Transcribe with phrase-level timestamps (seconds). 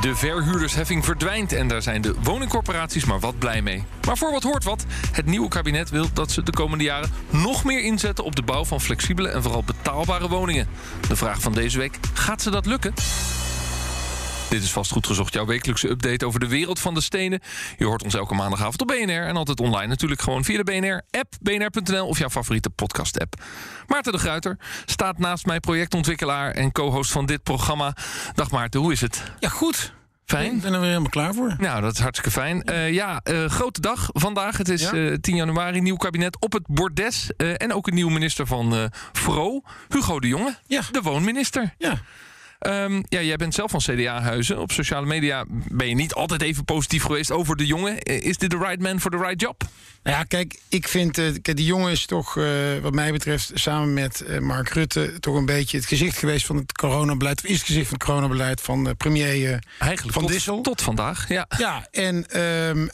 [0.00, 3.84] De verhuurdersheffing verdwijnt en daar zijn de woningcorporaties maar wat blij mee.
[4.06, 7.64] Maar voor wat hoort wat, het nieuwe kabinet wil dat ze de komende jaren nog
[7.64, 10.68] meer inzetten op de bouw van flexibele en vooral betaalbare woningen.
[11.08, 12.94] De vraag van deze week: gaat ze dat lukken?
[14.48, 17.40] Dit is vast goed gezocht, jouw wekelijkse update over de wereld van de stenen.
[17.78, 21.34] Je hoort ons elke maandagavond op BNR en altijd online natuurlijk gewoon via de BNR-app,
[21.40, 23.34] bnr.nl of jouw favoriete podcast-app.
[23.86, 27.96] Maarten de Gruiter staat naast mij projectontwikkelaar en co-host van dit programma.
[28.34, 29.22] Dag Maarten, hoe is het?
[29.38, 29.94] Ja, goed.
[30.24, 30.54] Fijn.
[30.54, 31.54] Ik ben er weer helemaal klaar voor.
[31.58, 32.62] Nou, dat is hartstikke fijn.
[32.70, 34.56] Uh, ja, uh, grote dag vandaag.
[34.56, 34.92] Het is Ja.
[34.92, 37.30] uh, 10 januari, nieuw kabinet op het bordes.
[37.36, 40.56] En ook een nieuwe minister van VRO, Hugo de Jonge.
[40.66, 40.80] Ja.
[40.90, 41.74] De woonminister.
[41.78, 41.98] Ja.
[42.60, 44.58] Um, ja, jij bent zelf van CDA-huizen.
[44.58, 48.02] Op sociale media ben je niet altijd even positief geweest over de jongen.
[48.02, 49.64] Is dit de right man for the right job?
[50.02, 52.46] Nou ja, kijk, ik vind, uh, kijk, die jongen is toch, uh,
[52.82, 56.56] wat mij betreft, samen met uh, Mark Rutte, toch een beetje het gezicht geweest van
[56.56, 57.38] het coronabeleid.
[57.44, 60.60] Of is het gezicht van het coronabeleid van premier Eigenlijk Van tot, Dissel.
[60.60, 61.46] Tot vandaag, ja.
[61.58, 62.90] Ja, en um,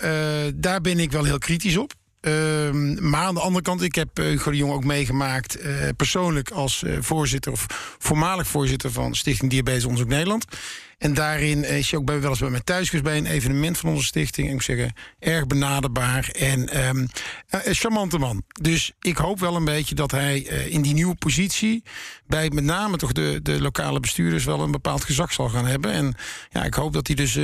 [0.55, 1.93] daar ben ik wel heel kritisch op.
[2.25, 5.65] Um, maar aan de andere kant, ik heb Hugo de Jong ook meegemaakt...
[5.65, 7.67] Uh, persoonlijk als uh, voorzitter of
[7.99, 8.93] voormalig voorzitter...
[8.93, 10.45] van Stichting Diabetes Onderzoek Nederland.
[11.03, 13.05] En daarin is hij ook bij, wel eens bij mij thuis geweest...
[13.05, 14.47] bij een evenement van onze stichting.
[14.47, 17.09] En ik moet zeggen, erg benaderbaar en um,
[17.49, 18.43] een charmante man.
[18.61, 21.83] Dus ik hoop wel een beetje dat hij uh, in die nieuwe positie...
[22.27, 24.45] bij met name toch de, de lokale bestuurders...
[24.45, 25.93] wel een bepaald gezag zal gaan hebben.
[25.93, 26.15] En
[26.51, 27.39] ja, ik hoop dat hij dus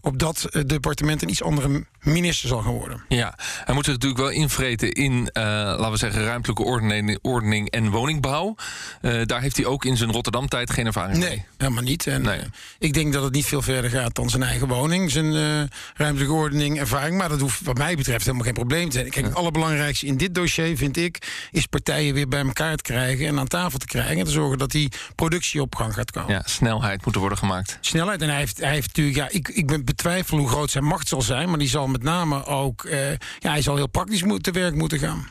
[0.00, 1.22] op dat departement...
[1.22, 3.04] een iets andere minister zal gaan worden.
[3.08, 7.90] Ja, hij moet zich natuurlijk wel invreten in, laten we zeggen, ruimtelijke ordening, ordening en
[7.90, 8.54] woningbouw.
[9.00, 11.36] Daar heeft hij ook in zijn Rotterdam-tijd geen ervaring nee, mee.
[11.36, 12.06] Nee, helemaal niet.
[12.06, 12.40] En nee.
[12.78, 15.62] ik denk dat het niet veel verder gaat dan zijn eigen woning, zijn uh,
[15.94, 17.16] ruimtelijke ordening, ervaring.
[17.16, 19.10] Maar dat hoeft wat mij betreft helemaal geen probleem te zijn.
[19.10, 23.26] Kijk, het allerbelangrijkste in dit dossier, vind ik, is partijen weer bij elkaar te krijgen
[23.26, 24.18] en aan tafel te krijgen.
[24.18, 26.32] En te zorgen dat die productie op gang gaat komen.
[26.32, 27.78] Ja, snelheid moet er worden gemaakt.
[27.80, 28.22] Snelheid.
[28.22, 31.08] En hij heeft, hij heeft natuurlijk, ja, ik, ik ben betwijfel hoe groot zijn macht
[31.08, 34.42] zal zijn, maar die zal met name ook, uh, ja, hij zal heel praktisch moet,
[34.42, 35.28] te werk moeten gaan.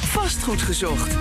[0.00, 1.16] Vastgoed gezocht.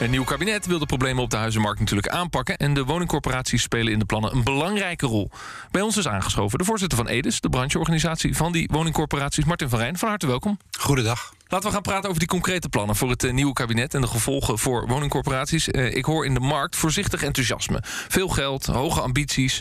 [0.00, 2.56] Een nieuw kabinet wil de problemen op de huizenmarkt natuurlijk aanpakken.
[2.56, 5.30] En de woningcorporaties spelen in de plannen een belangrijke rol.
[5.70, 9.78] Bij ons is aangeschoven de voorzitter van EDES, de brancheorganisatie van die woningcorporaties, Martin van
[9.78, 9.98] Rijn.
[9.98, 10.58] Van harte welkom.
[10.78, 11.32] Goedendag.
[11.46, 14.06] Laten we gaan praten over die concrete plannen voor het uh, nieuwe kabinet en de
[14.06, 15.68] gevolgen voor woningcorporaties.
[15.68, 17.82] Uh, ik hoor in de markt voorzichtig enthousiasme.
[17.84, 19.60] Veel geld, hoge ambities.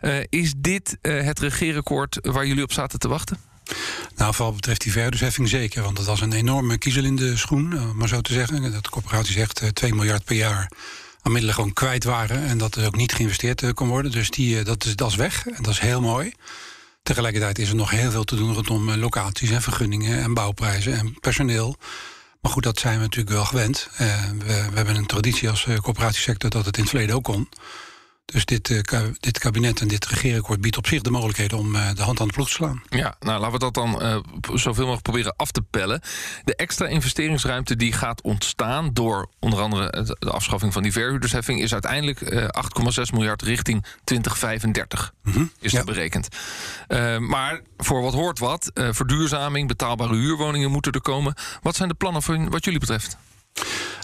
[0.00, 3.47] Uh, is dit het regeerakkoord waar jullie op zaten te wachten?
[4.16, 5.82] Nou, voor wat betreft die verhuurdersheffing zeker.
[5.82, 8.72] Want dat was een enorme kiezel in de schoen, om maar zo te zeggen.
[8.72, 10.70] Dat de corporaties echt 2 miljard per jaar
[11.22, 12.46] aan middelen gewoon kwijt waren.
[12.46, 14.10] En dat er ook niet geïnvesteerd kon worden.
[14.10, 15.46] Dus die, dat, is, dat is weg.
[15.46, 16.32] En dat is heel mooi.
[17.02, 21.20] Tegelijkertijd is er nog heel veel te doen rondom locaties en vergunningen en bouwprijzen en
[21.20, 21.76] personeel.
[22.40, 23.88] Maar goed, dat zijn we natuurlijk wel gewend.
[23.96, 27.48] We, we, hebben een traditie als corporatiesector dat het in het verleden ook kon.
[28.32, 28.80] Dus dit, uh,
[29.20, 32.26] dit kabinet en dit regeerakkoord biedt op zich de mogelijkheden om uh, de hand aan
[32.26, 32.82] de ploeg te slaan.
[32.88, 34.18] Ja, nou laten we dat dan uh,
[34.54, 36.00] zoveel mogelijk proberen af te pellen.
[36.44, 41.72] De extra investeringsruimte die gaat ontstaan door onder andere de afschaffing van die verhuurdersheffing is
[41.72, 45.52] uiteindelijk 8,6 miljard richting 2035 mm -hmm.
[45.60, 45.76] is ja.
[45.76, 46.28] dat berekend.
[47.18, 51.34] maar voor wat hoort wat, verduurzaming, betaalbare huurwoningen moeten er komen.
[51.62, 53.16] Wat zijn de plannen voor wat jullie betreft?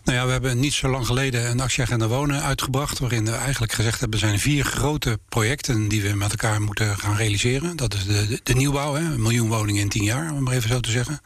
[0.05, 2.99] Nou ja, we hebben niet zo lang geleden een actieagenda wonen uitgebracht.
[2.99, 6.99] Waarin we eigenlijk gezegd hebben: er zijn vier grote projecten die we met elkaar moeten
[6.99, 7.77] gaan realiseren.
[7.77, 10.69] Dat is de, de, nieuwbouw, hè, een miljoen woningen in tien jaar, om maar even
[10.69, 11.21] zo te zeggen.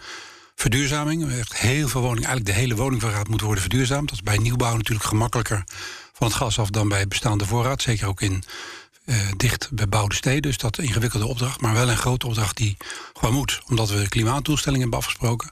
[0.55, 2.29] Verduurzaming, echt heel veel woningen.
[2.29, 4.09] Eigenlijk de hele woningvoorraad moet worden verduurzaamd.
[4.09, 5.65] Dat is bij nieuwbouw natuurlijk gemakkelijker
[6.13, 7.83] van het gas af dan bij bestaande voorraad.
[7.83, 8.43] Zeker ook in
[9.05, 10.43] uh, dicht bebouwde steden.
[10.43, 12.77] Dus dat is een ingewikkelde opdracht, maar wel een grote opdracht die
[13.13, 13.61] gewoon moet.
[13.69, 15.51] Omdat we klimaatdoelstellingen hebben afgesproken.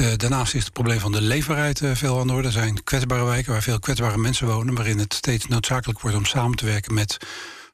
[0.00, 2.46] Uh, daarnaast is het probleem van de leefbaarheid uh, veel aan de orde.
[2.46, 6.24] Er zijn kwetsbare wijken waar veel kwetsbare mensen wonen, waarin het steeds noodzakelijk wordt om
[6.24, 7.16] samen te werken met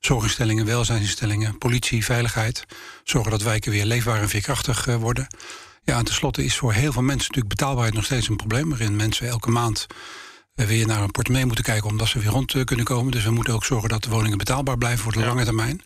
[0.01, 2.65] zorginstellingen, welzijnsinstellingen, politie, veiligheid.
[3.05, 5.27] Zorgen dat wijken weer leefbaar en veerkrachtig uh, worden.
[5.85, 8.97] Ja, en tenslotte is voor heel veel mensen natuurlijk betaalbaarheid nog steeds een probleem, waarin
[8.97, 9.87] mensen elke maand
[10.55, 13.13] weer naar een portemonnee moeten kijken omdat ze weer rond kunnen komen.
[13.13, 15.27] Dus we moeten ook zorgen dat de woningen betaalbaar blijven voor de ja.
[15.27, 15.83] lange termijn.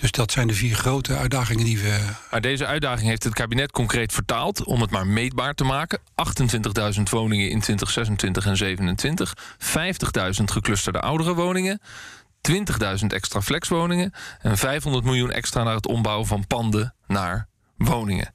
[0.00, 1.98] Dus dat zijn de vier grote uitdagingen die we.
[2.30, 5.98] Maar deze uitdaging heeft het kabinet concreet vertaald om het maar meetbaar te maken.
[5.98, 9.34] 28.000 woningen in 2026 en 2027,
[10.38, 11.80] 50.000 geclusterde oudere woningen.
[12.50, 18.32] 20.000 extra flexwoningen en 500 miljoen extra naar het ombouwen van panden naar woningen.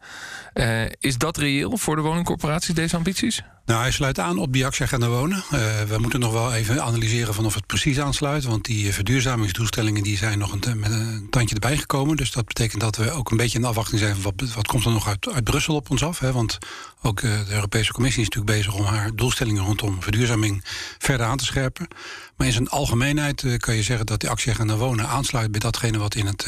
[0.54, 3.44] Uh, is dat reëel voor de woningcorporaties, deze ambities?
[3.65, 5.38] Nou, hij sluit aan op die actieagenda wonen.
[5.38, 8.44] Uh, we moeten nog wel even analyseren van of het precies aansluit.
[8.44, 12.18] Want die verduurzamingsdoelstellingen die zijn nog een, met een tandje erbij gekomen.
[12.18, 14.86] Dus dat betekent dat we ook een beetje in afwachting zijn van wat, wat komt
[14.86, 16.19] er nog uit, uit Brussel op ons af.
[16.19, 16.31] Hè?
[16.31, 16.57] Want
[17.01, 20.63] ook uh, de Europese Commissie is natuurlijk bezig om haar doelstellingen rondom verduurzaming
[20.98, 21.88] verder aan te scherpen.
[22.36, 25.98] Maar in zijn algemeenheid uh, kan je zeggen dat de actieagenda wonen aansluit bij datgene
[25.98, 26.48] wat in het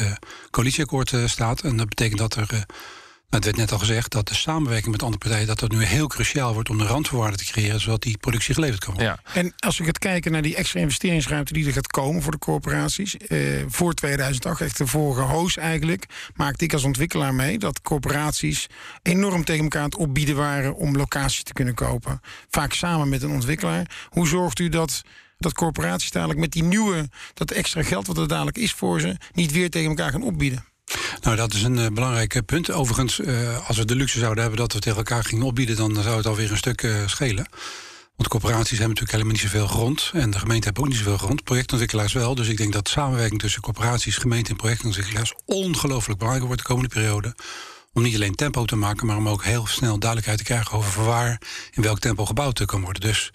[0.50, 1.60] coalitieakkoord staat.
[1.60, 2.66] En dat betekent dat er
[3.28, 5.46] het werd net al gezegd dat de samenwerking met andere partijen...
[5.46, 7.80] dat dat nu heel cruciaal wordt om de randvoorwaarden te creëren...
[7.80, 9.18] zodat die productie geleverd kan worden.
[9.24, 9.40] Ja.
[9.40, 12.38] En als we gaat kijken naar die extra investeringsruimte die er gaat komen voor de
[12.38, 13.16] corporaties...
[13.16, 13.38] Eh,
[13.68, 16.06] voor 2008, echt de vorige hoos eigenlijk...
[16.34, 18.66] maakte ik als ontwikkelaar mee dat corporaties
[19.02, 20.74] enorm tegen elkaar aan het opbieden waren...
[20.74, 22.20] om locaties te kunnen kopen.
[22.48, 23.90] Vaak samen met een ontwikkelaar.
[24.08, 25.02] Hoe zorgt u dat
[25.38, 29.16] dat corporaties dadelijk met die nieuwe, dat extra geld wat er dadelijk is voor ze,
[29.32, 30.64] niet weer tegen elkaar gaan opbieden?
[31.20, 32.70] Nou, dat is een uh, belangrijk punt.
[32.70, 36.02] Overigens, uh, als we de luxe zouden hebben dat we tegen elkaar gingen opbieden, dan
[36.02, 37.46] zou het alweer een stuk schelen.
[38.16, 40.10] Want corporaties hebben natuurlijk helemaal niet zoveel grond.
[40.12, 41.44] En de gemeente heeft ook niet zoveel grond.
[41.44, 42.34] Projectontwikkelaars wel.
[42.34, 46.94] Dus ik denk dat samenwerking tussen corporaties, gemeente en projectontwikkelaars ongelooflijk belangrijk wordt de komende
[46.94, 47.34] periode.
[47.92, 51.04] Om niet alleen tempo te maken, maar om ook heel snel duidelijkheid te krijgen over
[51.04, 51.40] waar
[51.70, 53.00] in welk tempo gebouwd kan worden.
[53.00, 53.30] Dus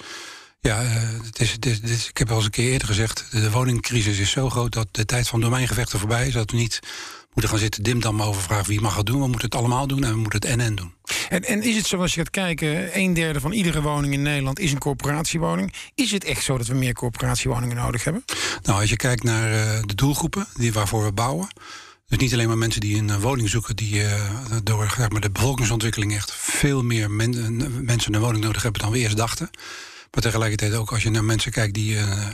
[0.60, 0.82] ja,
[1.24, 4.32] het is, het is, ik heb al eens een keer eerder gezegd: de woningcrisis is
[4.32, 6.34] zo groot dat de tijd van domeingevechten voorbij is.
[6.34, 6.80] Dat we niet
[7.34, 9.22] moeten gaan zitten dimdam over vragen wie mag het doen.
[9.22, 10.94] We moeten het allemaal doen en we moeten het en-en doen.
[11.30, 14.22] En, en is het zo, als je gaat kijken, een derde van iedere woning in
[14.22, 15.74] Nederland is een corporatiewoning.
[15.96, 18.24] Is het echt zo dat we meer corporatiewoningen nodig hebben?
[18.62, 21.48] Nou, als je kijkt naar uh, de doelgroepen die waarvoor we bouwen.
[22.08, 24.30] Dus niet alleen maar mensen die een woning zoeken, die uh,
[24.64, 28.92] door zeg maar, de bevolkingsontwikkeling echt veel meer men, mensen een woning nodig hebben dan
[28.92, 29.50] we eerst dachten.
[30.12, 32.28] Maar tegelijkertijd ook als je naar mensen kijkt die uh,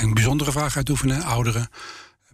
[0.00, 1.68] een bijzondere vraag uitoefenen, ouderen,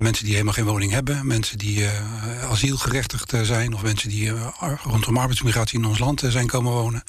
[0.01, 4.27] Mensen die helemaal geen woning hebben, mensen die uh, asielgerechtigd eh, zijn, of mensen die
[4.27, 4.47] uh,
[4.83, 7.03] rondom arbeidsmigratie in ons land zijn komen wonen.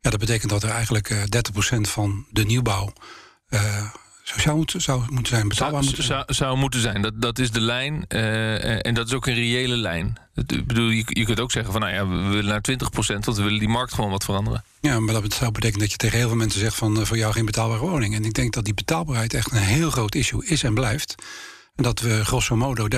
[0.00, 1.14] Ja, dat betekent dat er eigenlijk
[1.76, 2.92] 30% van de nieuwbouw
[4.22, 6.24] sociaal moet, zou moeten zijn, betaalbaar zou, moeten zijn.
[6.26, 8.06] Zou, moeten zijn, dat, dat is de lijn.
[8.06, 10.16] en dat is ook een reële lijn.
[10.34, 13.36] Ik bedoel, je, je kunt ook zeggen van nou ja, we willen naar 20%, want
[13.36, 14.64] we willen die markt gewoon wat veranderen.
[14.80, 17.32] Ja, maar dat zou betekenen dat je tegen heel veel mensen zegt van voor jou
[17.32, 18.14] geen betaalbare woning.
[18.14, 21.14] En ik denk dat die betaalbaarheid echt een heel groot issue is en blijft.
[21.76, 22.96] Dat we grosso modo 30%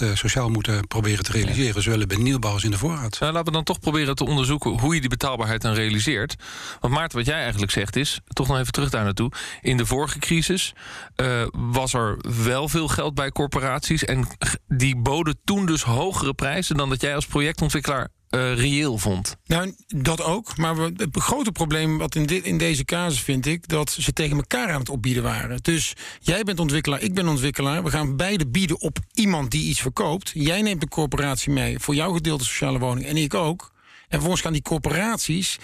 [0.00, 3.20] eh, sociaal moeten proberen te realiseren, zowel bij nieuwbouw als in de voorraad.
[3.20, 6.34] Nou, laten we dan toch proberen te onderzoeken hoe je die betaalbaarheid dan realiseert.
[6.80, 9.30] Want Maarten, wat jij eigenlijk zegt is, toch nog even terug daar naartoe.
[9.60, 10.74] In de vorige crisis
[11.16, 14.04] uh, was er wel veel geld bij corporaties.
[14.04, 14.26] En
[14.68, 19.36] die boden toen dus hogere prijzen dan dat jij als projectontwikkelaar uh, reëel vond.
[19.46, 20.56] Nou, dat ook.
[20.56, 23.68] Maar we, het grote probleem wat in, dit, in deze casus vind ik...
[23.68, 25.58] dat ze tegen elkaar aan het opbieden waren.
[25.62, 27.84] Dus jij bent ontwikkelaar, ik ben ontwikkelaar.
[27.84, 30.30] We gaan beide bieden op iemand die iets verkoopt.
[30.34, 33.72] Jij neemt de corporatie mee voor jouw gedeelte sociale woning en ik ook.
[34.02, 35.58] En vervolgens gaan die corporaties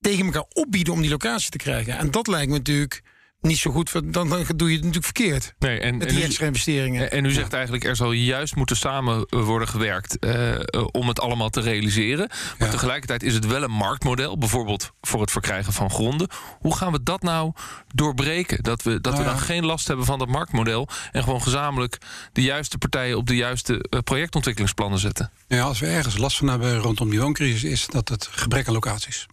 [0.00, 1.98] tegen elkaar opbieden om die locatie te krijgen.
[1.98, 3.02] En dat lijkt me natuurlijk
[3.42, 5.54] niet zo goed, dan, dan doe je het natuurlijk verkeerd.
[5.58, 7.10] Nee, en, met die en extra investeringen.
[7.10, 10.54] En u zegt eigenlijk, er zal juist moeten samen worden gewerkt uh,
[10.90, 12.30] om het allemaal te realiseren.
[12.58, 16.28] Maar tegelijkertijd is het wel een marktmodel, bijvoorbeeld voor het verkrijgen van gronden.
[16.58, 17.52] Hoe gaan we dat nou
[17.94, 18.62] doorbreken?
[18.62, 21.98] Dat we, dat we nou dan geen last hebben van dat marktmodel en gewoon gezamenlijk
[22.32, 25.30] de juiste partijen op de juiste uh, projectontwikkelingsplannen zetten.
[25.48, 28.72] Ja, als we ergens last van hebben rondom die wooncrisis, is dat het gebrek aan
[28.72, 29.26] locaties.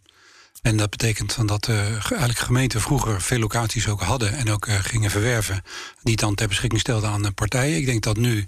[0.61, 4.67] En dat betekent van dat uh, eigenlijk gemeenten vroeger veel locaties ook hadden en ook
[4.67, 5.63] uh, gingen verwerven,
[6.03, 7.77] die dan ter beschikking stelden aan partijen.
[7.77, 8.47] Ik denk dat nu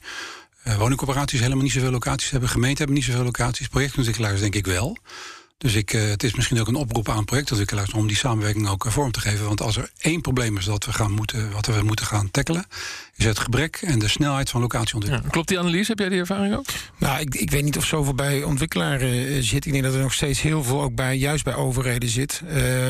[0.78, 4.98] woningcorporaties helemaal niet zoveel locaties hebben, gemeenten hebben niet zoveel locaties, projectontwikkelaars denk ik wel.
[5.62, 8.86] Dus ik, uh, het is misschien ook een oproep aan projectontwikkelaars om die samenwerking ook
[8.88, 9.46] vorm te geven.
[9.46, 12.66] Want als er één probleem is dat we gaan moeten, wat we moeten gaan tackelen,
[13.16, 15.26] is het gebrek en de snelheid van locatieontwikkeling.
[15.26, 15.90] Ja, klopt die analyse?
[15.90, 16.66] Heb jij die ervaring ook?
[16.98, 19.66] Nou, ik, ik weet niet of zoveel bij ontwikkelaren uh, zit.
[19.66, 22.42] Ik denk dat er nog steeds heel veel ook bij, juist bij overheden zit.
[22.48, 22.90] Uh,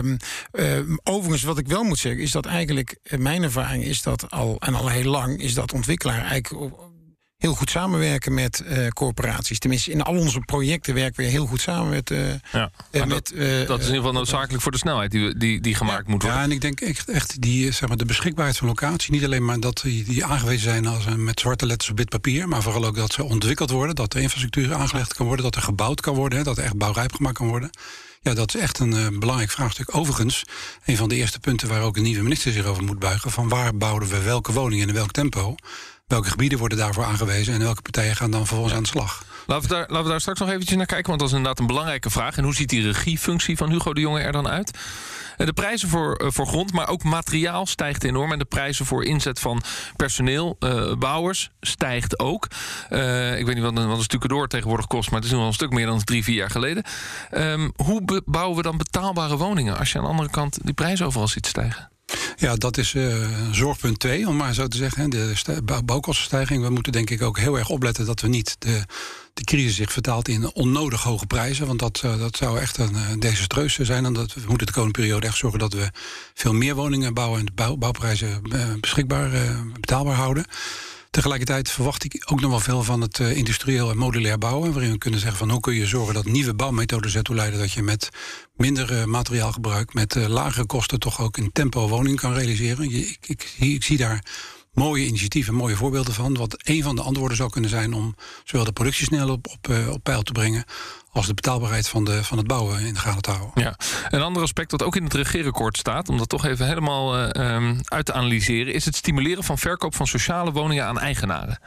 [1.04, 4.56] overigens, wat ik wel moet zeggen, is dat eigenlijk eh, mijn ervaring is dat al
[4.60, 6.74] en al heel lang is dat ontwikkelaar eigenlijk
[7.41, 9.60] heel goed samenwerken met uh, corporaties.
[9.60, 12.10] Tenminste, in al onze projecten werken we heel goed samen met.
[12.10, 12.19] Uh,
[12.51, 15.62] ja, uh, met dat, dat, is in ieder geval noodzakelijk voor de snelheid die, die,
[15.62, 16.39] die gemaakt moet worden.
[16.39, 19.12] Ja, en ik denk echt, echt die, zeg maar, de beschikbaarheid van locatie.
[19.12, 22.48] Niet alleen maar dat die, die aangewezen zijn als met zwarte letters op wit papier.
[22.48, 23.95] Maar vooral ook dat ze ontwikkeld worden.
[23.95, 25.45] Dat de infrastructuur aangelegd kan worden.
[25.45, 26.38] Dat er gebouwd kan worden.
[26.38, 27.69] Hè, dat er echt bouwrijp gemaakt kan worden.
[28.21, 29.95] Ja, dat is echt een belangrijk vraagstuk.
[29.95, 30.43] Overigens,
[30.86, 33.50] een van de eerste punten waar ook een nieuwe minister zich over moet buigen: van
[33.50, 35.55] waar bouwen we welke woningen en in welk tempo.
[36.12, 39.24] Welke gebieden worden daarvoor aangewezen en welke partijen gaan dan vervolgens aan de slag?
[39.46, 41.60] Laten we, daar, laten we daar straks nog eventjes naar kijken, want dat is inderdaad
[41.60, 42.38] een belangrijke vraag.
[42.38, 44.77] En hoe ziet die regiefunctie van Hugo de Jonge er dan uit?
[45.38, 48.32] Eh, de prijzen voor, eh, voor grond, maar ook materiaal stijgt enorm.
[48.32, 49.62] En de prijzen voor inzet van
[49.96, 52.48] personeel, uh, bouwers, stijgt ook.
[52.89, 55.36] Uh, ik weet niet wat een, wat een stukje door tegenwoordig kost, maar het is
[55.36, 56.84] nu al een stuk meer dan drie, vier jaar geleden.
[57.32, 61.06] Um, hoe bouwen we dan betaalbare woningen als je aan de andere kant die prijzen
[61.06, 61.89] overal ziet stijgen?
[62.38, 65.10] Ja, dat is uh, zorgpunt 2, om maar zo te zeggen.
[65.10, 65.34] De
[65.86, 66.63] bouwkostenstijging.
[66.63, 68.84] We moeten denk ik ook heel erg opletten dat we niet de,
[69.34, 71.68] de crisis zich vertaalt in onnodig hoge prijzen.
[71.68, 74.06] Want dat, uh, dat zou echt een uh, desastreus zijn.
[74.06, 75.89] En dat, we moeten de komende periode echt zorgen dat we
[76.34, 78.41] veel meer woningen bouwen en de bouw, bouwprijzen
[78.80, 79.32] beschikbaar,
[79.74, 80.46] betaalbaar houden.
[81.12, 84.74] Tegelijkertijd verwacht ik ook nog wel veel van het uh, industrieel en modulair bouwen.
[84.74, 87.72] Waarin we kunnen zeggen van hoe kun je zorgen dat nieuwe bouwmethoden ertoe leiden dat
[87.72, 88.10] je met
[88.56, 92.84] minder uh, materiaalgebruik, met uh, lagere kosten toch ook in tempo woning kan realiseren.
[92.84, 94.25] Ik, ik, ik, zie daar
[94.72, 96.38] mooie initiatieven, mooie voorbeelden van.
[96.38, 99.75] Wat een van de antwoorden zou kunnen zijn om zowel de productie snel op, op,
[99.90, 100.66] op peil te brengen
[101.12, 103.63] als de betaalbaarheid van, de, van het bouwen in de gaten te houden.
[103.63, 103.75] Ja.
[104.10, 107.56] Een ander aspect dat ook in het regeerakkoord staat, om dat toch even helemaal uh,
[107.56, 111.60] um, uit te analyseren, is het stimuleren van verkoop van sociale woningen aan eigenaren.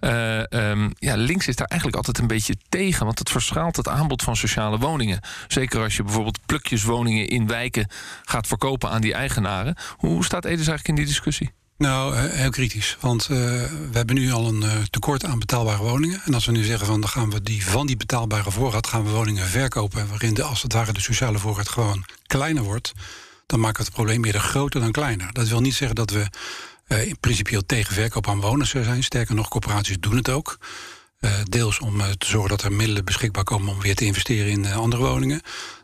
[0.00, 3.88] Uh, um, ja, links is daar eigenlijk altijd een beetje tegen, want het verschaalt het
[3.88, 5.20] aanbod van sociale woningen.
[5.48, 7.88] Zeker als je bijvoorbeeld plukjeswoningen in wijken
[8.22, 9.76] gaat verkopen aan die eigenaren.
[9.96, 11.52] Hoe staat Edes eigenlijk in die discussie?
[11.82, 12.96] Nou, heel kritisch.
[13.00, 16.20] Want uh, we hebben nu al een uh, tekort aan betaalbare woningen.
[16.24, 19.04] En als we nu zeggen van dan gaan we die, van die betaalbare voorraad gaan
[19.04, 20.08] we woningen verkopen.
[20.08, 22.92] Waarin de, als het ware de sociale voorraad gewoon kleiner wordt.
[23.46, 25.32] Dan maken we het probleem eerder groter dan kleiner.
[25.32, 26.26] Dat wil niet zeggen dat we
[26.86, 29.02] in principieel tegen verkoop aan woners zijn.
[29.02, 30.58] Sterker nog, corporaties doen het ook.
[31.44, 35.02] deels om te zorgen dat er middelen beschikbaar komen om weer te investeren in andere
[35.02, 35.40] woningen.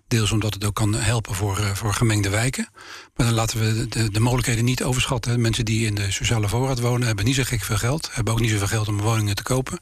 [0.08, 2.68] Deels omdat het ook kan helpen voor, uh, voor gemengde wijken.
[3.16, 5.40] Maar dan laten we de, de, mogelijkheden niet overschatten.
[5.40, 8.08] Mensen die in de sociale voorraad wonen hebben niet zo gek veel geld.
[8.12, 9.78] Hebben ook niet zoveel geld om woningen te kopen.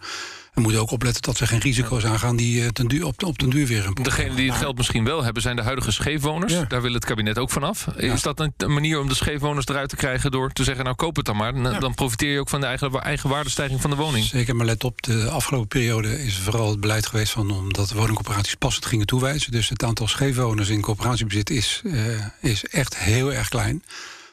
[0.56, 3.38] We moeten ook opletten dat ze geen risico's aangaan die uh, ten duur, op, op
[3.38, 6.52] den duur weer een Degene die het geld misschien wel hebben zijn de huidige scheefwoners.
[6.52, 6.64] Ja.
[6.64, 7.86] Daar wil het kabinet ook vanaf.
[7.96, 8.12] Ja.
[8.12, 10.96] Is dat een, een, manier om de scheefwoners eruit te krijgen door te zeggen: nou
[10.96, 11.54] koop het dan maar.
[11.54, 11.78] Dan, ja.
[11.78, 14.24] dan profiteer je ook van de eigen, eigen waardestijging van de woning.
[14.24, 18.54] Zeker, maar let op, de afgelopen periode is vooral het beleid geweest van omdat woningcorporaties
[18.54, 19.52] passend gingen toewijzen.
[19.52, 23.82] Dus het aantal scheefwoners in coöperatiebezit is, uh, is echt heel erg klein.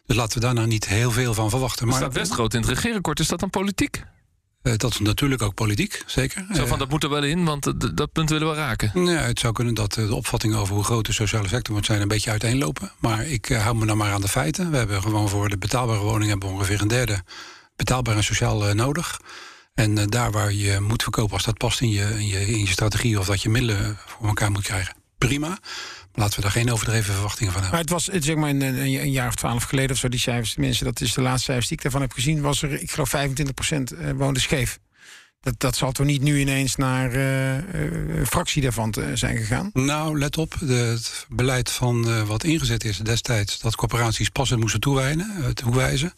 [0.06, 1.88] Dus laten we daar nou niet heel veel van verwachten.
[1.88, 3.20] Maar staat Westgroot in het regeerakkoord.
[3.20, 4.04] Is dat dan politiek?
[4.64, 6.46] Uh, dat is natuurlijk ook politiek, zeker.
[6.54, 9.06] Zo van, dat moet er wel in, want dat punt willen we raken.
[9.06, 12.02] Ja, het zou kunnen dat de opvattingen over hoe groot de sociale sector moet zijn...
[12.02, 12.92] een beetje uiteenlopen.
[13.00, 14.72] Maar ik hou me nou maar aan de feiten.
[14.72, 16.30] We hebben gewoon voor de betaalbare woning...
[16.30, 17.24] hebben we ongeveer een derde
[17.76, 19.20] betaalbaar en sociaal nodig.
[19.74, 22.68] En daar waar je moet verkopen, als dat past in je, in, je, in je
[22.68, 23.20] strategie...
[23.20, 25.60] of dat je middelen voor elkaar moet krijgen, prima.
[26.14, 27.80] Laten we daar geen overdreven verwachtingen van hebben.
[27.80, 30.54] Maar het was zeg maar een, een, jaar of twaalf geleden of zo, die cijfers.
[30.54, 32.42] Tenminste, dat is de laatste cijfers die ik daarvan heb gezien.
[32.42, 34.80] Was er, ik geloof, 25% woonde scheef.
[35.44, 39.70] Dat, dat zal toch niet nu ineens naar uh, fractie daarvan te zijn gegaan?
[39.74, 40.56] Nou, let op.
[40.60, 43.60] De, het beleid van uh, wat ingezet is destijds...
[43.60, 46.14] dat corporaties passend moesten toewijzen, toewijzen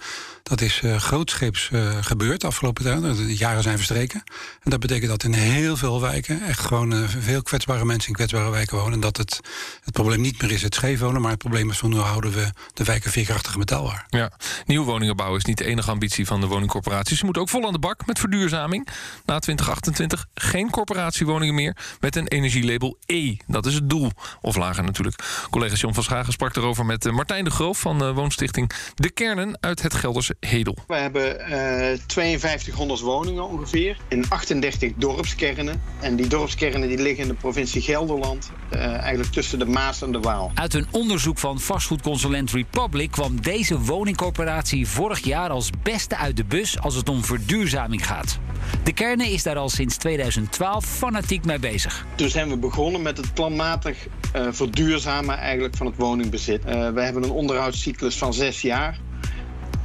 [0.49, 3.17] dat is uh, grootscheeps uh, gebeurd de afgelopen tijd.
[3.17, 4.23] De jaren zijn verstreken.
[4.63, 8.15] En dat betekent dat in heel veel wijken echt gewoon uh, veel kwetsbare mensen in
[8.15, 8.93] kwetsbare wijken wonen.
[8.93, 9.39] En dat het,
[9.83, 12.31] het probleem niet meer is het scheef wonen, maar het probleem is van hoe houden
[12.31, 14.05] we de wijken veerkrachtig en betaalbaar.
[14.09, 14.31] Ja,
[14.65, 17.17] nieuwe woningen bouwen is niet de enige ambitie van de woningcorporaties.
[17.17, 18.87] Ze moeten ook vol aan de bak met verduurzaming.
[19.25, 23.35] Na 2028 geen corporatiewoningen meer met een energielabel E.
[23.47, 24.11] Dat is het doel.
[24.41, 25.23] Of lager natuurlijk.
[25.49, 29.81] Collega John van Schagen sprak erover met Martijn de Groof van Woonstichting De Kernen uit
[29.81, 30.77] het Gelderse Hedel.
[30.87, 35.81] We hebben uh, 5200 woningen ongeveer in 38 dorpskernen.
[35.99, 40.11] En die dorpskernen die liggen in de provincie Gelderland, uh, eigenlijk tussen de Maas en
[40.11, 40.51] de Waal.
[40.53, 46.45] Uit een onderzoek van vastgoedconsulent Republic kwam deze woningcorporatie vorig jaar als beste uit de
[46.45, 48.39] bus als het om verduurzaming gaat.
[48.83, 52.05] De kernen is daar al sinds 2012 fanatiek mee bezig.
[52.15, 53.97] Toen zijn we begonnen met het planmatig
[54.35, 56.61] uh, verduurzamen eigenlijk van het woningbezit.
[56.65, 58.99] Uh, we hebben een onderhoudscyclus van zes jaar.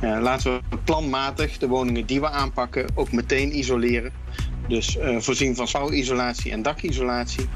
[0.04, 4.12] Uh, laten we planmatig de woningen die we aanpakken ook meteen isoleren.
[4.68, 7.48] Dus uh, voorzien van spouwisolatie en dakisolatie,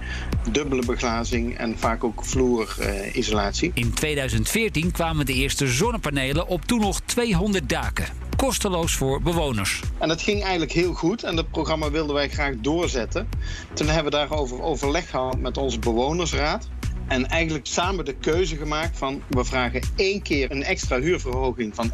[0.50, 3.73] dubbele beglazing en vaak ook vloerisolatie.
[3.75, 8.07] Uh, In 2014 kwamen de eerste zonnepanelen op toen nog 200 daken.
[8.44, 9.80] Kosteloos voor bewoners.
[9.98, 13.28] En dat ging eigenlijk heel goed en dat programma wilden wij graag doorzetten.
[13.72, 16.68] Toen hebben we daarover overleg gehad met onze bewonersraad.
[17.08, 21.90] En eigenlijk samen de keuze gemaakt van we vragen één keer een extra huurverhoging van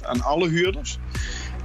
[0.00, 0.98] 1% aan alle huurders.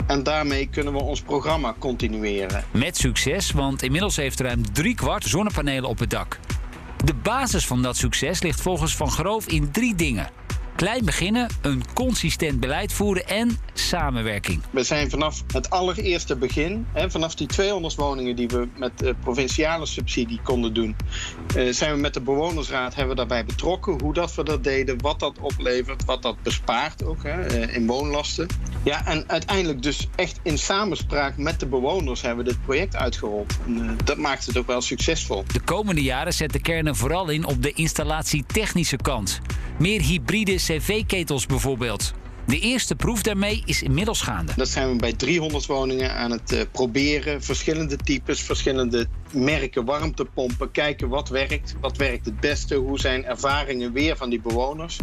[0.07, 2.63] En daarmee kunnen we ons programma continueren.
[2.71, 6.39] Met succes, want inmiddels heeft ruim driekwart zonnepanelen op het dak.
[7.05, 10.29] De basis van dat succes ligt volgens Van Groof in drie dingen.
[10.81, 14.61] Klein beginnen, een consistent beleid voeren en samenwerking.
[14.69, 19.15] We zijn vanaf het allereerste begin, hè, vanaf die 200 woningen die we met de
[19.19, 20.95] provinciale subsidie konden doen,
[21.55, 24.01] eh, zijn we met de bewonersraad hebben we daarbij betrokken.
[24.01, 27.87] Hoe dat we dat deden, wat dat oplevert, wat dat bespaart ook hè, eh, in
[27.87, 28.47] woonlasten.
[28.83, 33.57] Ja, en uiteindelijk dus echt in samenspraak met de bewoners hebben we dit project uitgerold.
[33.65, 35.43] En, eh, dat maakt het ook wel succesvol.
[35.53, 39.41] De komende jaren zet de kernen vooral in op de installatie-technische kant.
[39.81, 42.13] Meer hybride cv-ketels bijvoorbeeld.
[42.45, 44.53] De eerste proef daarmee is inmiddels gaande.
[44.55, 47.43] Dat zijn we bij 300 woningen aan het eh, proberen.
[47.43, 50.71] Verschillende types, verschillende merken warmtepompen.
[50.71, 52.75] Kijken wat werkt, wat werkt het beste.
[52.75, 54.97] Hoe zijn ervaringen weer van die bewoners.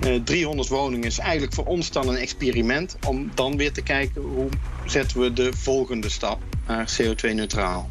[0.00, 2.96] Eh, 300 woningen is eigenlijk voor ons dan een experiment.
[3.06, 4.48] Om dan weer te kijken hoe
[4.86, 7.88] zetten we de volgende stap naar CO2-neutraal.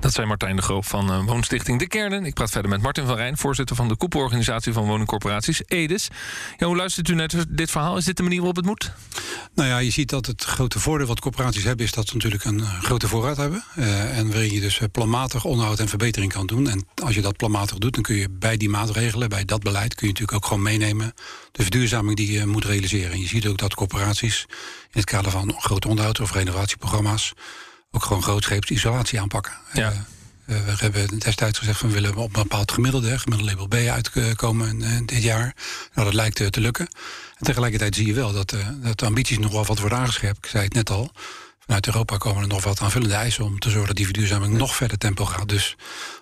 [0.00, 2.24] Dat zei Martijn de Groot van uh, Woonstichting De Kernen.
[2.24, 6.08] Ik praat verder met Martin van Rijn, voorzitter van de koepelorganisatie van woningcorporaties, EDES.
[6.56, 7.96] Ja, hoe luistert u naar dit verhaal?
[7.96, 8.92] Is dit de manier waarop het moet?
[9.54, 11.86] Nou ja, je ziet dat het grote voordeel wat corporaties hebben...
[11.86, 13.64] is dat ze natuurlijk een grote voorraad hebben.
[13.78, 16.68] Uh, en waarin je dus planmatig onderhoud en verbetering kan doen.
[16.68, 19.28] En als je dat planmatig doet, dan kun je bij die maatregelen...
[19.28, 21.14] bij dat beleid, kun je natuurlijk ook gewoon meenemen...
[21.52, 23.12] de verduurzaming die je moet realiseren.
[23.12, 24.46] En je ziet ook dat corporaties
[24.82, 26.20] in het kader van grote onderhoud...
[26.20, 27.34] of renovatieprogramma's
[27.90, 29.52] ook gewoon grootscheeps isolatie aanpakken.
[29.72, 29.92] Ja.
[30.46, 33.74] Uh, we hebben destijds gezegd van we willen op een bepaald gemiddelde, gemiddelde label B
[33.74, 35.54] uitkomen uh, dit jaar.
[35.94, 36.88] Nou, dat lijkt uh, te lukken.
[37.36, 40.38] En tegelijkertijd zie je wel dat, dat de ambities nog wel wat worden aangescherpt.
[40.38, 41.12] Ik zei het net al.
[41.58, 44.76] Vanuit Europa komen er nog wat aanvullende eisen om te zorgen dat die verduurzaming nog
[44.76, 45.48] verder tempo gaat.
[45.48, 45.76] Dus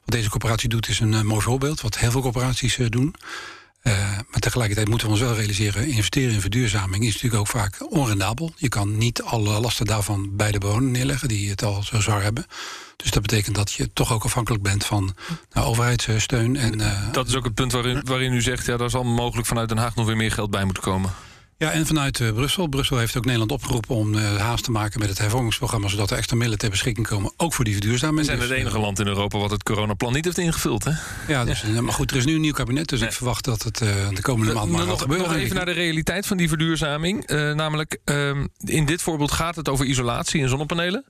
[0.05, 1.81] wat deze coöperatie doet is een mooi voorbeeld.
[1.81, 3.15] Wat heel veel coöperaties doen.
[3.87, 3.93] Uh,
[4.31, 5.89] maar tegelijkertijd moeten we ons wel realiseren...
[5.89, 8.53] investeren in verduurzaming is natuurlijk ook vaak onrendabel.
[8.57, 11.29] Je kan niet alle lasten daarvan bij de bewoner neerleggen...
[11.29, 12.47] die het al zo zwaar hebben.
[12.97, 15.15] Dus dat betekent dat je toch ook afhankelijk bent van
[15.53, 16.57] nou, overheidssteun.
[16.57, 18.67] En, uh, dat is ook het punt waarin, waarin u zegt...
[18.67, 21.11] ja, daar zal mogelijk vanuit Den Haag nog weer meer geld bij moeten komen.
[21.59, 22.67] Ja, en vanuit uh, Brussel.
[22.67, 26.17] Brussel heeft ook Nederland opgeroepen om uh, haast te maken met het hervormingsprogramma, zodat er
[26.17, 28.19] extra middelen ter beschikking komen, ook voor die verduurzaming.
[28.19, 30.85] We zijn dus, het enige uh, land in Europa wat het coronaplan niet heeft ingevuld,
[30.85, 30.91] hè?
[31.29, 31.81] Ja, dus, ja.
[31.81, 33.09] maar goed, er is nu een nieuw kabinet, dus nee.
[33.09, 35.29] ik verwacht dat het de komende maand maar nog, gebeuren.
[35.29, 37.27] Nog even naar de realiteit van die verduurzaming.
[37.55, 41.05] namelijk, ehm, in dit voorbeeld gaat het over isolatie en zonnepanelen.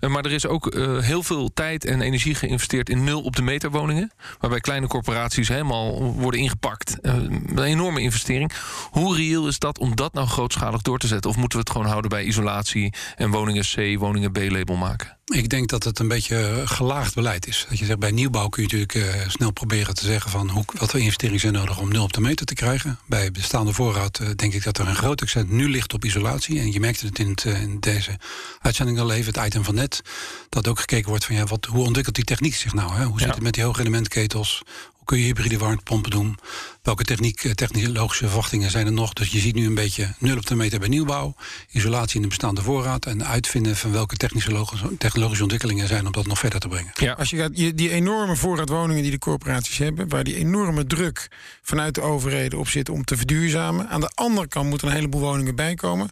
[0.00, 3.70] maar er is ook heel veel tijd en energie geïnvesteerd in nul op de meter
[3.70, 4.12] woningen.
[4.40, 6.96] Waarbij kleine corporaties helemaal worden ingepakt.
[7.02, 8.52] een enorme investering.
[8.90, 11.30] Hoe reëel is dat om dat nou grootschalig door te zetten?
[11.30, 15.16] Of moeten we het gewoon houden bij isolatie en woningen C, woningen B-label maken?
[15.24, 17.66] Ik denk dat het een beetje gelaagd beleid is.
[17.68, 20.64] Dat je zegt, bij nieuwbouw kun je natuurlijk uh, snel proberen te zeggen van hoe,
[20.78, 22.98] wat voor investeringen zijn nodig om nul op de meter te krijgen.
[23.06, 26.60] Bij bestaande voorraad uh, denk ik dat er een groot accent nu ligt op isolatie.
[26.60, 28.18] En je merkte het in, het, uh, in deze
[28.60, 30.02] uitzending al even, het item van net.
[30.48, 32.92] Dat ook gekeken wordt van ja, wat, hoe ontwikkelt die techniek zich nou?
[32.92, 33.04] Hè?
[33.04, 33.34] Hoe zit ja.
[33.34, 34.62] het met die hoge elementketels?
[34.92, 36.38] Hoe kun je hybride warmtepompen doen?
[36.82, 39.12] Welke techniek, technologische verwachtingen zijn er nog?
[39.12, 41.34] Dus je ziet nu een beetje nul op de meter bij nieuwbouw,
[41.70, 44.66] isolatie in de bestaande voorraad en uitvinden van welke technische
[44.98, 46.92] technologische ontwikkelingen zijn om dat nog verder te brengen.
[46.94, 47.12] Ja.
[47.12, 50.86] Als je gaat, je, die enorme voorraad woningen die de corporaties hebben, waar die enorme
[50.86, 51.28] druk
[51.62, 53.88] vanuit de overheden op zit om te verduurzamen.
[53.88, 56.10] Aan de andere kant moeten een heleboel woningen bij komen.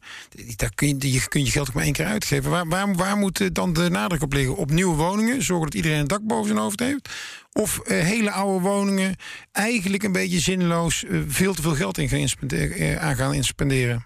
[0.57, 2.51] Daar kun je, je, kun je geld ook maar één keer uitgeven.
[2.51, 4.57] Waar, waar, waar moet dan de nadruk op liggen?
[4.57, 7.09] Op nieuwe woningen, zorgen dat iedereen een dak boven zijn hoofd heeft?
[7.53, 9.17] Of uh, hele oude woningen,
[9.53, 14.05] eigenlijk een beetje uh, veel te veel geld in gaan aan gaan spenderen.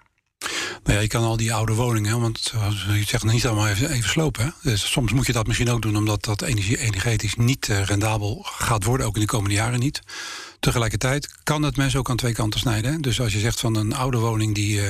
[0.82, 4.02] Nou ja, je kan al die oude woningen, want zoals je zegt, niet allemaal even,
[4.02, 4.44] slopen.
[4.44, 4.50] Hè?
[4.70, 8.84] Dus soms moet je dat misschien ook doen, omdat dat energie energetisch niet rendabel gaat
[8.84, 10.02] worden, ook in de komende jaren niet.
[10.60, 12.92] Tegelijkertijd kan het mensen ook aan twee kanten snijden.
[12.92, 12.98] Hè?
[12.98, 14.80] Dus als je zegt van een oude woning die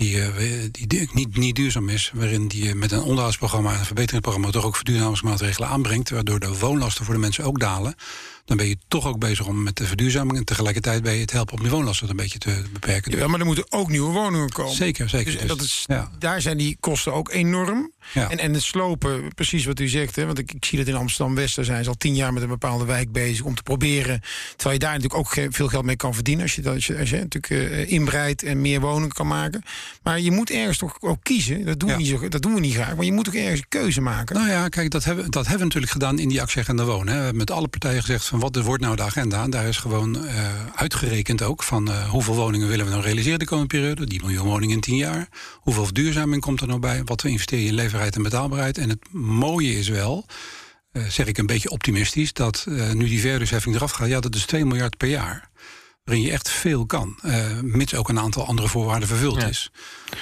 [0.00, 0.32] die,
[0.70, 4.64] die, die, niet, niet duurzaam is, waarin die met een onderhoudsprogramma en een verbeteringsprogramma toch
[4.64, 7.94] ook verduurzamingsmaatregelen aanbrengt, waardoor de woonlasten voor de mensen ook dalen,
[8.50, 11.32] dan ben je toch ook bezig om met de verduurzaming en tegelijkertijd ben je het
[11.32, 13.18] helpen om die woonlasten een beetje te beperken.
[13.18, 14.74] Ja, maar er moeten ook nieuwe woningen komen.
[14.74, 15.32] Zeker, zeker.
[15.32, 16.10] Dus, dat is, ja.
[16.18, 17.92] Daar zijn die kosten ook enorm.
[18.12, 18.30] Ja.
[18.30, 20.94] En, en het slopen, precies wat u zegt, hè, want ik, ik zie dat in
[20.94, 24.20] Amsterdam-West, daar zijn ze al tien jaar met een bepaalde wijk bezig om te proberen,
[24.56, 27.10] terwijl je daar natuurlijk ook veel geld mee kan verdienen als je, als je, als
[27.10, 29.62] je natuurlijk uh, inbreidt en meer woningen kan maken.
[30.02, 31.64] Maar je moet ergens toch ook kiezen.
[31.64, 31.94] Dat doen, ja.
[31.94, 34.00] we, niet zo, dat doen we niet graag, maar je moet ook ergens een keuze
[34.00, 34.36] maken.
[34.36, 37.06] Nou ja, kijk, dat hebben, dat hebben we natuurlijk gedaan in die actieagenda wonen.
[37.06, 37.18] Hè.
[37.18, 39.48] We hebben met alle partijen gezegd van wat wordt nou de agenda.
[39.48, 40.32] Daar is gewoon uh,
[40.74, 44.06] uitgerekend ook van uh, hoeveel woningen willen we nou realiseren de komende periode.
[44.06, 45.28] Die miljoen woningen in tien jaar.
[45.54, 47.04] Hoeveel verduurzaming komt er nou bij?
[47.04, 48.78] Wat we investeren in leverbaarheid en betaalbaarheid.
[48.78, 50.26] En het mooie is wel,
[50.92, 54.44] uh, zeg ik een beetje optimistisch, dat nu die verhuurdersheffing eraf gaat, ja, dat is
[54.44, 55.49] 2 miljard per jaar.
[56.10, 57.18] Waarin je echt veel kan.
[57.22, 59.46] eh, mits ook een aantal andere voorwaarden vervuld Ja.
[59.46, 59.70] is.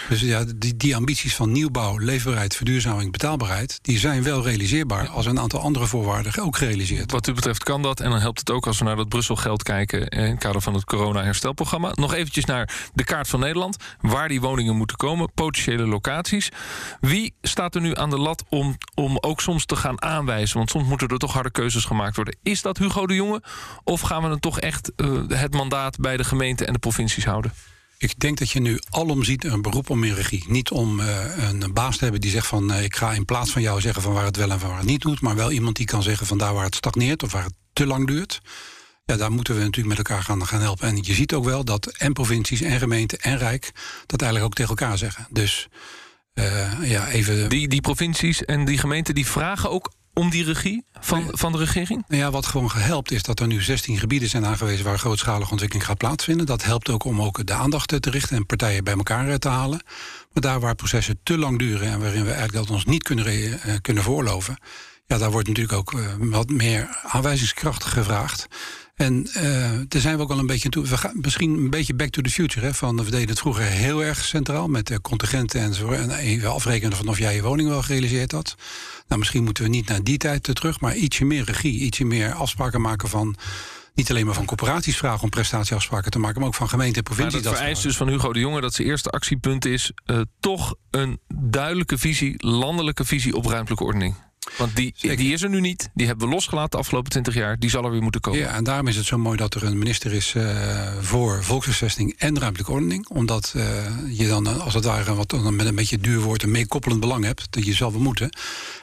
[0.08, 3.78] Dus ja, die, die ambities van nieuwbouw, leefbaarheid, verduurzaming, betaalbaarheid...
[3.82, 7.82] die zijn wel realiseerbaar als een aantal andere voorwaarden ook gerealiseerd Wat u betreft kan
[7.82, 8.00] dat.
[8.00, 10.08] En dan helpt het ook als we naar dat Brussel geld kijken...
[10.08, 11.90] in het kader van het corona-herstelprogramma.
[11.94, 13.76] Nog eventjes naar de kaart van Nederland.
[14.00, 16.48] Waar die woningen moeten komen, potentiële locaties.
[17.00, 20.56] Wie staat er nu aan de lat om, om ook soms te gaan aanwijzen?
[20.56, 22.36] Want soms moeten er toch harde keuzes gemaakt worden.
[22.42, 23.42] Is dat Hugo de Jonge?
[23.84, 27.24] Of gaan we dan toch echt eh, het mandaat bij de gemeente en de provincies
[27.24, 27.52] houden?
[27.98, 30.44] Ik denk dat je nu alom ziet een beroep om in regie.
[30.48, 32.72] Niet om eh, een baas te hebben die zegt van...
[32.72, 34.86] eh, ik ga in plaats van jou zeggen van waar het wel en waar het
[34.86, 35.20] niet doet...
[35.20, 37.22] maar wel iemand die kan zeggen van daar waar het stagneert...
[37.22, 38.40] of waar het te lang duurt.
[39.04, 40.88] Ja, daar moeten we natuurlijk met elkaar gaan, gaan helpen.
[40.88, 43.72] En je ziet ook wel dat en provincies en gemeenten en Rijk...
[44.06, 45.26] dat eigenlijk ook tegen elkaar zeggen.
[45.30, 45.68] Dus
[46.34, 47.48] eh, ja, even...
[47.48, 51.58] Die, die provincies en die gemeenten die vragen ook om die regie van, van de
[51.58, 52.04] regering?
[52.08, 55.50] Nou ja, wat gewoon helpt is dat er nu 16 gebieden zijn aangewezen waar grootschalige
[55.50, 56.46] ontwikkeling gaat plaatsvinden.
[56.46, 59.48] Dat helpt ook om ook de aandacht te richten en partijen bij elkaar eh, te
[59.48, 59.82] halen.
[60.32, 63.26] Maar daar waar processen te lang duren en waarin we eigenlijk dat ons niet kunnen,
[63.26, 64.58] eh, kunnen veroorloven,
[65.06, 68.46] ja, daar wordt natuurlijk ook eh, wat meer aanwijzingskracht gevraagd.
[68.98, 69.42] En eh,
[69.88, 70.86] daar zijn we ook wel een beetje toe.
[70.86, 72.66] We gaan misschien een beetje back to the future.
[72.66, 75.90] Hè, van, we deden het vroeger heel erg centraal met contingenten en zo.
[75.90, 78.54] En even afrekenen van of jij je woning wel gerealiseerd had.
[79.08, 82.04] Nou, misschien moeten we niet naar die tijd eh, terug, maar ietsje meer regie, ietsje
[82.04, 83.36] meer afspraken maken van.
[83.94, 87.02] Niet alleen maar van corporaties vragen om prestatieafspraken te maken, maar ook van gemeenten en
[87.08, 87.42] Maar provincies.
[87.42, 89.92] dat dat vereist dus van Hugo de Jonge dat zijn eerste actiepunt is...
[90.04, 94.14] eh, toch een duidelijke visie, landelijke visie op ruimtelijke ordening.
[94.56, 95.16] Want die, Zeker.
[95.16, 95.90] die is er nu niet.
[95.94, 97.58] Die hebben we losgelaten de afgelopen 20 jaar.
[97.58, 98.40] Die zal er weer moeten komen.
[98.40, 102.14] Ja, en daarom is het zo mooi dat er een minister is eh, voor volkshuisvesting
[102.18, 103.08] en ruimtelijke ordening.
[103.08, 103.64] Omdat eh,
[104.10, 107.00] je dan eh, als het ware wat dan met een beetje duur woord een meekoppelend
[107.00, 107.46] belang hebt.
[107.50, 108.30] Dat je zelf wel moeten.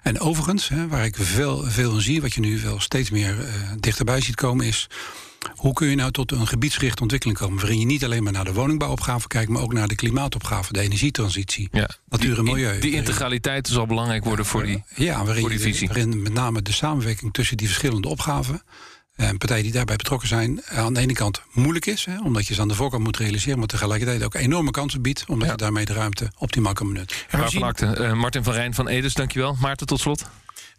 [0.04, 3.36] En overigens, hè, waar ik veel, veel in zie, wat je nu wel steeds meer
[3.80, 4.88] dichterbij ziet komen, is.
[5.56, 7.60] Hoe kun je nou tot een gebiedsgerichte ontwikkeling komen?
[7.60, 10.80] Waarin je niet alleen maar naar de woningbouwopgave kijkt, maar ook naar de klimaatopgave, de
[10.80, 11.90] energietransitie, Ja.
[12.10, 12.80] natuur en milieu.
[12.80, 14.84] Die integraliteit zal belangrijk worden voor die...
[14.96, 15.88] Ja, waarin, voor die je- visie.
[15.88, 18.62] waarin met name de samenwerking tussen die verschillende opgaven.
[19.16, 22.54] En partijen die daarbij betrokken zijn, aan de ene kant moeilijk is, hè, omdat je
[22.54, 25.52] ze aan de voorkant moet realiseren, maar tegelijkertijd ook enorme kansen biedt, omdat Ja.
[25.52, 27.18] je daarmee de ruimte optimaal kan benutten.
[27.30, 27.64] En we zien-.
[27.96, 29.56] Eh, Martin van Rijn van Edes, dankjewel.
[29.60, 30.30] Maarten, tot slot.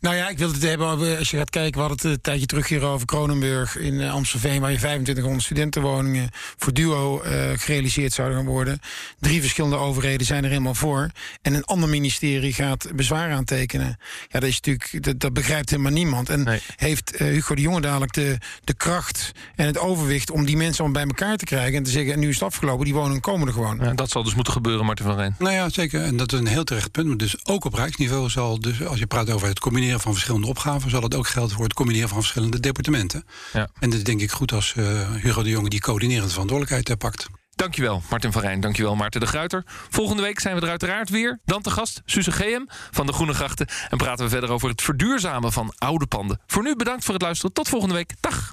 [0.01, 2.21] Nou ja, ik wilde het hebben over, als je gaat kijken, we hadden het een
[2.21, 7.51] tijdje terug hier over Kronenburg in eh, Amstelveen, waar je 2500 studentenwoningen voor duo eh,
[7.57, 8.81] gerealiseerd zouden gaan worden.
[9.21, 11.11] Drie verschillende overheden zijn er helemaal voor.
[11.43, 13.99] En een ander ministerie gaat bezwaar aantekenen.
[14.29, 16.29] Ja, dat is natuurlijk, dat, dat begrijpt helemaal niemand.
[16.29, 16.61] En Nee.
[16.77, 20.85] heeft eh, Hugo de Jonge dadelijk de, de kracht en het overwicht om die mensen
[20.85, 23.47] allemaal bij elkaar te krijgen en te zeggen, nu is het afgelopen, die woningen komen
[23.47, 23.79] er gewoon.
[23.83, 25.35] Ja, dat zal dus moeten gebeuren, Martin van Rijn.
[25.39, 26.03] Nou ja, zeker.
[26.03, 27.07] En dat is een heel terecht punt.
[27.07, 30.47] Maar dus ook op rijksniveau zal, dus als je praat over het combineren van verschillende
[30.47, 33.25] opgaven, zal het ook gelden voor het combineren van verschillende departementen.
[33.53, 33.69] Ja.
[33.79, 36.97] En dat is denk ik goed als eh, Hugo de Jonge die coördinerende verantwoordelijkheid eh,
[36.97, 37.27] pakt.
[37.51, 38.61] Dankjewel, Martin van Rijn.
[38.61, 39.65] Dankjewel, Maarten de Gruiter.
[39.91, 41.41] Volgende week zijn we er uiteraard weer.
[41.45, 43.67] Dan te gast Suze GM van de Groene Grachten.
[43.89, 46.41] En praten we verder over het verduurzamen van oude panden.
[46.47, 47.53] Voor nu bedankt voor het luisteren.
[47.53, 48.13] Tot volgende week.
[48.21, 48.53] Dag.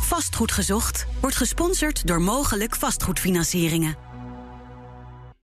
[0.00, 4.09] Vastgoed gezocht wordt gesponsord door mogelijk vastgoedfinancieringen.